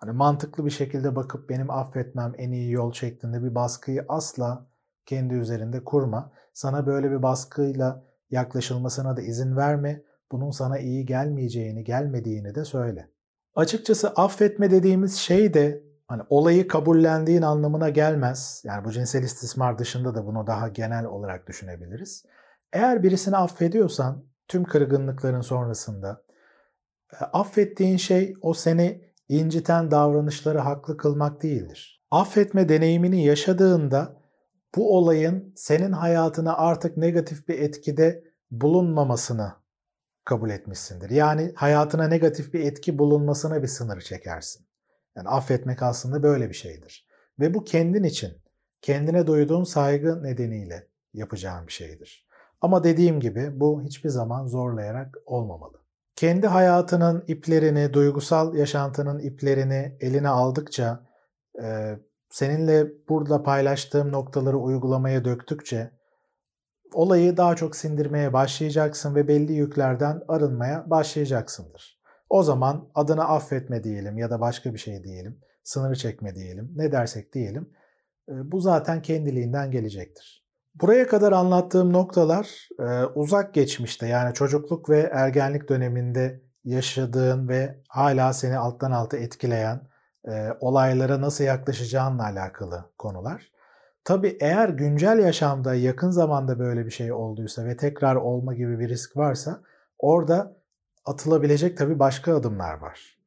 hani 0.00 0.12
mantıklı 0.12 0.66
bir 0.66 0.70
şekilde 0.70 1.16
bakıp 1.16 1.48
benim 1.48 1.70
affetmem 1.70 2.32
en 2.38 2.52
iyi 2.52 2.72
yol 2.72 2.92
şeklinde 2.92 3.42
bir 3.42 3.54
baskıyı 3.54 4.04
asla 4.08 4.66
kendi 5.06 5.34
üzerinde 5.34 5.84
kurma. 5.84 6.32
Sana 6.58 6.86
böyle 6.86 7.10
bir 7.10 7.22
baskıyla 7.22 8.04
yaklaşılmasına 8.30 9.16
da 9.16 9.22
izin 9.22 9.56
verme. 9.56 10.02
Bunun 10.32 10.50
sana 10.50 10.78
iyi 10.78 11.06
gelmeyeceğini, 11.06 11.84
gelmediğini 11.84 12.54
de 12.54 12.64
söyle. 12.64 13.10
Açıkçası 13.54 14.08
affetme 14.08 14.70
dediğimiz 14.70 15.16
şey 15.16 15.54
de 15.54 15.82
hani 16.08 16.22
olayı 16.28 16.68
kabullendiğin 16.68 17.42
anlamına 17.42 17.88
gelmez. 17.88 18.62
Yani 18.64 18.84
bu 18.84 18.92
cinsel 18.92 19.22
istismar 19.22 19.78
dışında 19.78 20.14
da 20.14 20.26
bunu 20.26 20.46
daha 20.46 20.68
genel 20.68 21.04
olarak 21.04 21.48
düşünebiliriz. 21.48 22.24
Eğer 22.72 23.02
birisini 23.02 23.36
affediyorsan 23.36 24.24
tüm 24.48 24.64
kırgınlıkların 24.64 25.40
sonrasında 25.40 26.22
e, 27.12 27.24
affettiğin 27.24 27.96
şey 27.96 28.34
o 28.42 28.54
seni 28.54 29.12
inciten 29.28 29.90
davranışları 29.90 30.58
haklı 30.58 30.96
kılmak 30.96 31.42
değildir. 31.42 32.04
Affetme 32.10 32.68
deneyimini 32.68 33.24
yaşadığında 33.24 34.17
bu 34.76 34.96
olayın 34.96 35.52
senin 35.56 35.92
hayatına 35.92 36.56
artık 36.56 36.96
negatif 36.96 37.48
bir 37.48 37.58
etkide 37.58 38.24
bulunmamasını 38.50 39.52
kabul 40.24 40.50
etmişsindir. 40.50 41.10
Yani 41.10 41.52
hayatına 41.56 42.08
negatif 42.08 42.54
bir 42.54 42.60
etki 42.60 42.98
bulunmasına 42.98 43.62
bir 43.62 43.68
sınır 43.68 44.00
çekersin. 44.00 44.66
Yani 45.16 45.28
affetmek 45.28 45.82
aslında 45.82 46.22
böyle 46.22 46.48
bir 46.48 46.54
şeydir. 46.54 47.08
Ve 47.40 47.54
bu 47.54 47.64
kendin 47.64 48.02
için, 48.02 48.32
kendine 48.82 49.26
duyduğun 49.26 49.64
saygı 49.64 50.22
nedeniyle 50.22 50.88
yapacağın 51.14 51.66
bir 51.66 51.72
şeydir. 51.72 52.28
Ama 52.60 52.84
dediğim 52.84 53.20
gibi 53.20 53.60
bu 53.60 53.82
hiçbir 53.82 54.08
zaman 54.08 54.46
zorlayarak 54.46 55.16
olmamalı. 55.26 55.78
Kendi 56.16 56.46
hayatının 56.46 57.24
iplerini, 57.26 57.92
duygusal 57.92 58.54
yaşantının 58.54 59.18
iplerini 59.18 59.96
eline 60.00 60.28
aldıkça, 60.28 61.06
seninle 62.30 62.86
burada 63.08 63.42
paylaştığım 63.42 64.12
noktaları 64.12 64.58
uygulamaya 64.58 65.24
döktükçe 65.24 65.98
olayı 66.92 67.36
daha 67.36 67.56
çok 67.56 67.76
sindirmeye 67.76 68.32
başlayacaksın 68.32 69.14
ve 69.14 69.28
belli 69.28 69.52
yüklerden 69.52 70.22
arınmaya 70.28 70.90
başlayacaksındır. 70.90 71.98
O 72.28 72.42
zaman 72.42 72.90
adına 72.94 73.24
affetme 73.24 73.84
diyelim 73.84 74.18
ya 74.18 74.30
da 74.30 74.40
başka 74.40 74.74
bir 74.74 74.78
şey 74.78 75.04
diyelim, 75.04 75.40
sınırı 75.62 75.96
çekme 75.96 76.34
diyelim, 76.34 76.72
ne 76.76 76.92
dersek 76.92 77.32
diyelim. 77.34 77.70
E, 78.28 78.32
bu 78.52 78.60
zaten 78.60 79.02
kendiliğinden 79.02 79.70
gelecektir. 79.70 80.48
Buraya 80.74 81.06
kadar 81.06 81.32
anlattığım 81.32 81.92
noktalar 81.92 82.68
e, 82.78 83.04
uzak 83.04 83.54
geçmişte 83.54 84.06
yani 84.06 84.34
çocukluk 84.34 84.90
ve 84.90 85.10
ergenlik 85.12 85.68
döneminde 85.68 86.42
yaşadığın 86.64 87.48
ve 87.48 87.82
hala 87.88 88.32
seni 88.32 88.58
alttan 88.58 88.90
alta 88.90 89.16
etkileyen 89.16 89.87
e, 90.28 90.56
olaylara 90.60 91.20
nasıl 91.20 91.44
yaklaşacağınla 91.44 92.24
alakalı 92.24 92.84
konular. 92.98 93.52
Tabii 94.04 94.36
eğer 94.40 94.68
güncel 94.68 95.18
yaşamda 95.18 95.74
yakın 95.74 96.10
zamanda 96.10 96.58
böyle 96.58 96.86
bir 96.86 96.90
şey 96.90 97.12
olduysa 97.12 97.64
ve 97.64 97.76
tekrar 97.76 98.16
olma 98.16 98.54
gibi 98.54 98.78
bir 98.78 98.88
risk 98.88 99.16
varsa 99.16 99.60
orada 99.98 100.56
atılabilecek 101.04 101.78
tabii 101.78 101.98
başka 101.98 102.36
adımlar 102.36 102.74
var. 102.74 103.18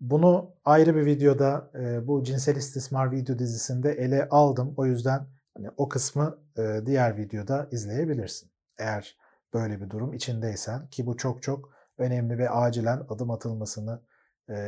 Bunu 0.00 0.50
ayrı 0.64 0.96
bir 0.96 1.06
videoda 1.06 1.70
bu 2.06 2.22
cinsel 2.24 2.56
istismar 2.56 3.12
video 3.12 3.38
dizisinde 3.38 3.92
ele 3.92 4.28
aldım. 4.28 4.74
O 4.76 4.86
yüzden 4.86 5.26
hani 5.56 5.70
o 5.76 5.88
kısmı 5.88 6.38
diğer 6.86 7.16
videoda 7.16 7.68
izleyebilirsin. 7.70 8.50
Eğer 8.78 9.16
böyle 9.54 9.80
bir 9.80 9.90
durum 9.90 10.12
içindeysen 10.12 10.86
ki 10.86 11.06
bu 11.06 11.16
çok 11.16 11.42
çok 11.42 11.70
önemli 11.98 12.38
ve 12.38 12.50
acilen 12.50 13.02
adım 13.08 13.30
atılmasını 13.30 14.00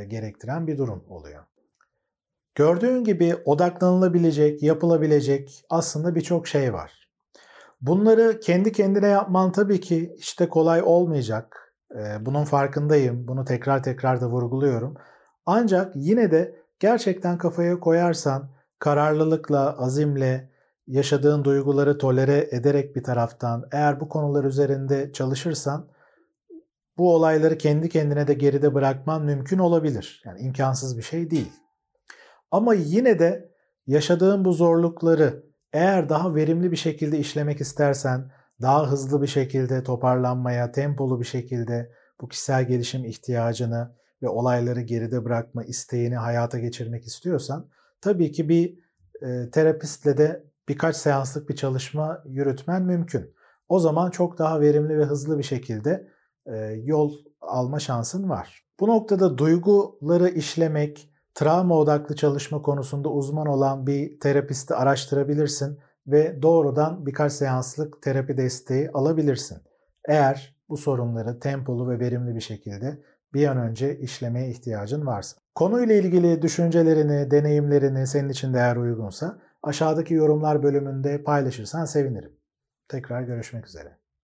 gerektiren 0.09 0.67
bir 0.67 0.79
durum 0.79 1.05
oluyor. 1.09 1.45
Gördüğün 2.61 3.05
gibi 3.05 3.37
odaklanılabilecek, 3.45 4.63
yapılabilecek 4.63 5.65
aslında 5.71 6.15
birçok 6.15 6.49
şey 6.49 6.73
var. 6.73 7.09
Bunları 7.81 8.41
kendi 8.41 8.73
kendine 8.73 9.07
yapman 9.07 9.53
tabii 9.53 9.81
ki 9.81 10.15
işte 10.19 10.49
kolay 10.49 10.83
olmayacak. 10.83 11.75
Bunun 12.21 12.45
farkındayım. 12.45 13.29
Bunu 13.29 13.45
tekrar 13.45 13.83
tekrar 13.83 14.21
da 14.21 14.29
vurguluyorum. 14.29 14.95
Ancak 15.47 15.93
yine 15.97 16.31
de 16.31 16.57
gerçekten 16.81 17.39
kafaya 17.39 17.81
koyarsan 17.81 18.51
kararlılıkla, 18.79 19.79
azimle, 19.79 20.51
yaşadığın 20.87 21.45
duyguları 21.45 21.99
tolere 21.99 22.49
ederek 22.51 22.97
bir 22.97 23.05
taraftan 23.05 23.65
eğer 23.73 24.01
bu 24.01 24.09
konular 24.09 24.45
üzerinde 24.45 25.13
çalışırsan 25.13 25.89
bu 26.99 27.15
olayları 27.15 27.59
kendi 27.59 27.89
kendine 27.89 28.27
de 28.27 28.35
geride 28.35 28.75
bırakman 28.75 29.23
mümkün 29.23 29.59
olabilir. 29.59 30.23
Yani 30.25 30.41
imkansız 30.41 30.99
bir 30.99 31.03
şey 31.03 31.31
değil. 31.31 31.53
Ama 32.51 32.75
yine 32.75 33.19
de 33.19 33.51
yaşadığın 33.87 34.45
bu 34.45 34.53
zorlukları 34.53 35.45
eğer 35.73 36.09
daha 36.09 36.35
verimli 36.35 36.73
bir 36.73 36.77
şekilde 36.77 37.19
işlemek 37.19 37.61
istersen, 37.61 38.31
daha 38.63 38.91
hızlı 38.91 39.23
bir 39.23 39.27
şekilde 39.27 39.83
toparlanmaya, 39.83 40.73
tempolu 40.73 41.21
bir 41.21 41.27
şekilde 41.27 41.93
bu 42.21 42.29
kişisel 42.29 42.69
gelişim 42.69 43.05
ihtiyacını 43.05 43.95
ve 44.23 44.29
olayları 44.29 44.81
geride 44.81 45.25
bırakma 45.25 45.65
isteğini 45.65 46.17
hayata 46.17 46.59
geçirmek 46.59 47.07
istiyorsan 47.07 47.69
tabii 48.01 48.33
ki 48.33 48.49
bir 48.49 48.79
e, 49.23 49.51
terapistle 49.51 50.19
de 50.19 50.45
birkaç 50.69 50.97
seanslık 50.97 51.49
bir 51.49 51.57
çalışma 51.57 52.23
yürütmen 52.27 52.83
mümkün. 52.83 53.35
O 53.69 53.81
zaman 53.81 54.11
çok 54.11 54.39
daha 54.39 54.61
verimli 54.61 54.99
ve 54.99 55.05
hızlı 55.05 55.39
bir 55.39 55.43
şekilde 55.43 56.09
e, 56.47 56.57
yol 56.85 57.15
alma 57.41 57.79
şansın 57.79 58.29
var. 58.29 58.65
Bu 58.81 58.89
noktada 58.89 59.39
duyguları 59.39 60.29
işlemek, 60.29 61.10
travma 61.35 61.79
odaklı 61.79 62.17
çalışma 62.17 62.63
konusunda 62.63 63.09
uzman 63.09 63.47
olan 63.47 63.87
bir 63.87 64.21
terapisti 64.21 64.75
araştırabilirsin 64.75 65.79
ve 66.07 66.43
doğrudan 66.43 67.07
birkaç 67.07 67.33
seanslık 67.33 68.03
terapi 68.03 68.37
desteği 68.37 68.91
alabilirsin. 68.91 69.59
Eğer 70.09 70.57
bu 70.69 70.77
sorunları 70.77 71.41
tempolu 71.41 71.91
ve 71.91 72.01
verimli 72.01 72.35
bir 72.35 72.41
şekilde 72.41 73.03
bir 73.35 73.47
an 73.47 73.59
önce 73.59 73.99
işlemeye 73.99 74.51
ihtiyacın 74.51 75.07
varsa. 75.07 75.37
Konuyla 75.55 75.95
ilgili 75.95 76.43
düşüncelerini, 76.43 77.31
deneyimlerini 77.31 78.07
senin 78.07 78.29
için 78.29 78.55
değer 78.55 78.77
uygunsa 78.77 79.39
aşağıdaki 79.63 80.15
yorumlar 80.15 80.63
bölümünde 80.63 81.23
paylaşırsan 81.23 81.85
sevinirim. 81.85 82.33
Tekrar 82.89 83.23
görüşmek 83.23 83.67
üzere. 83.67 84.00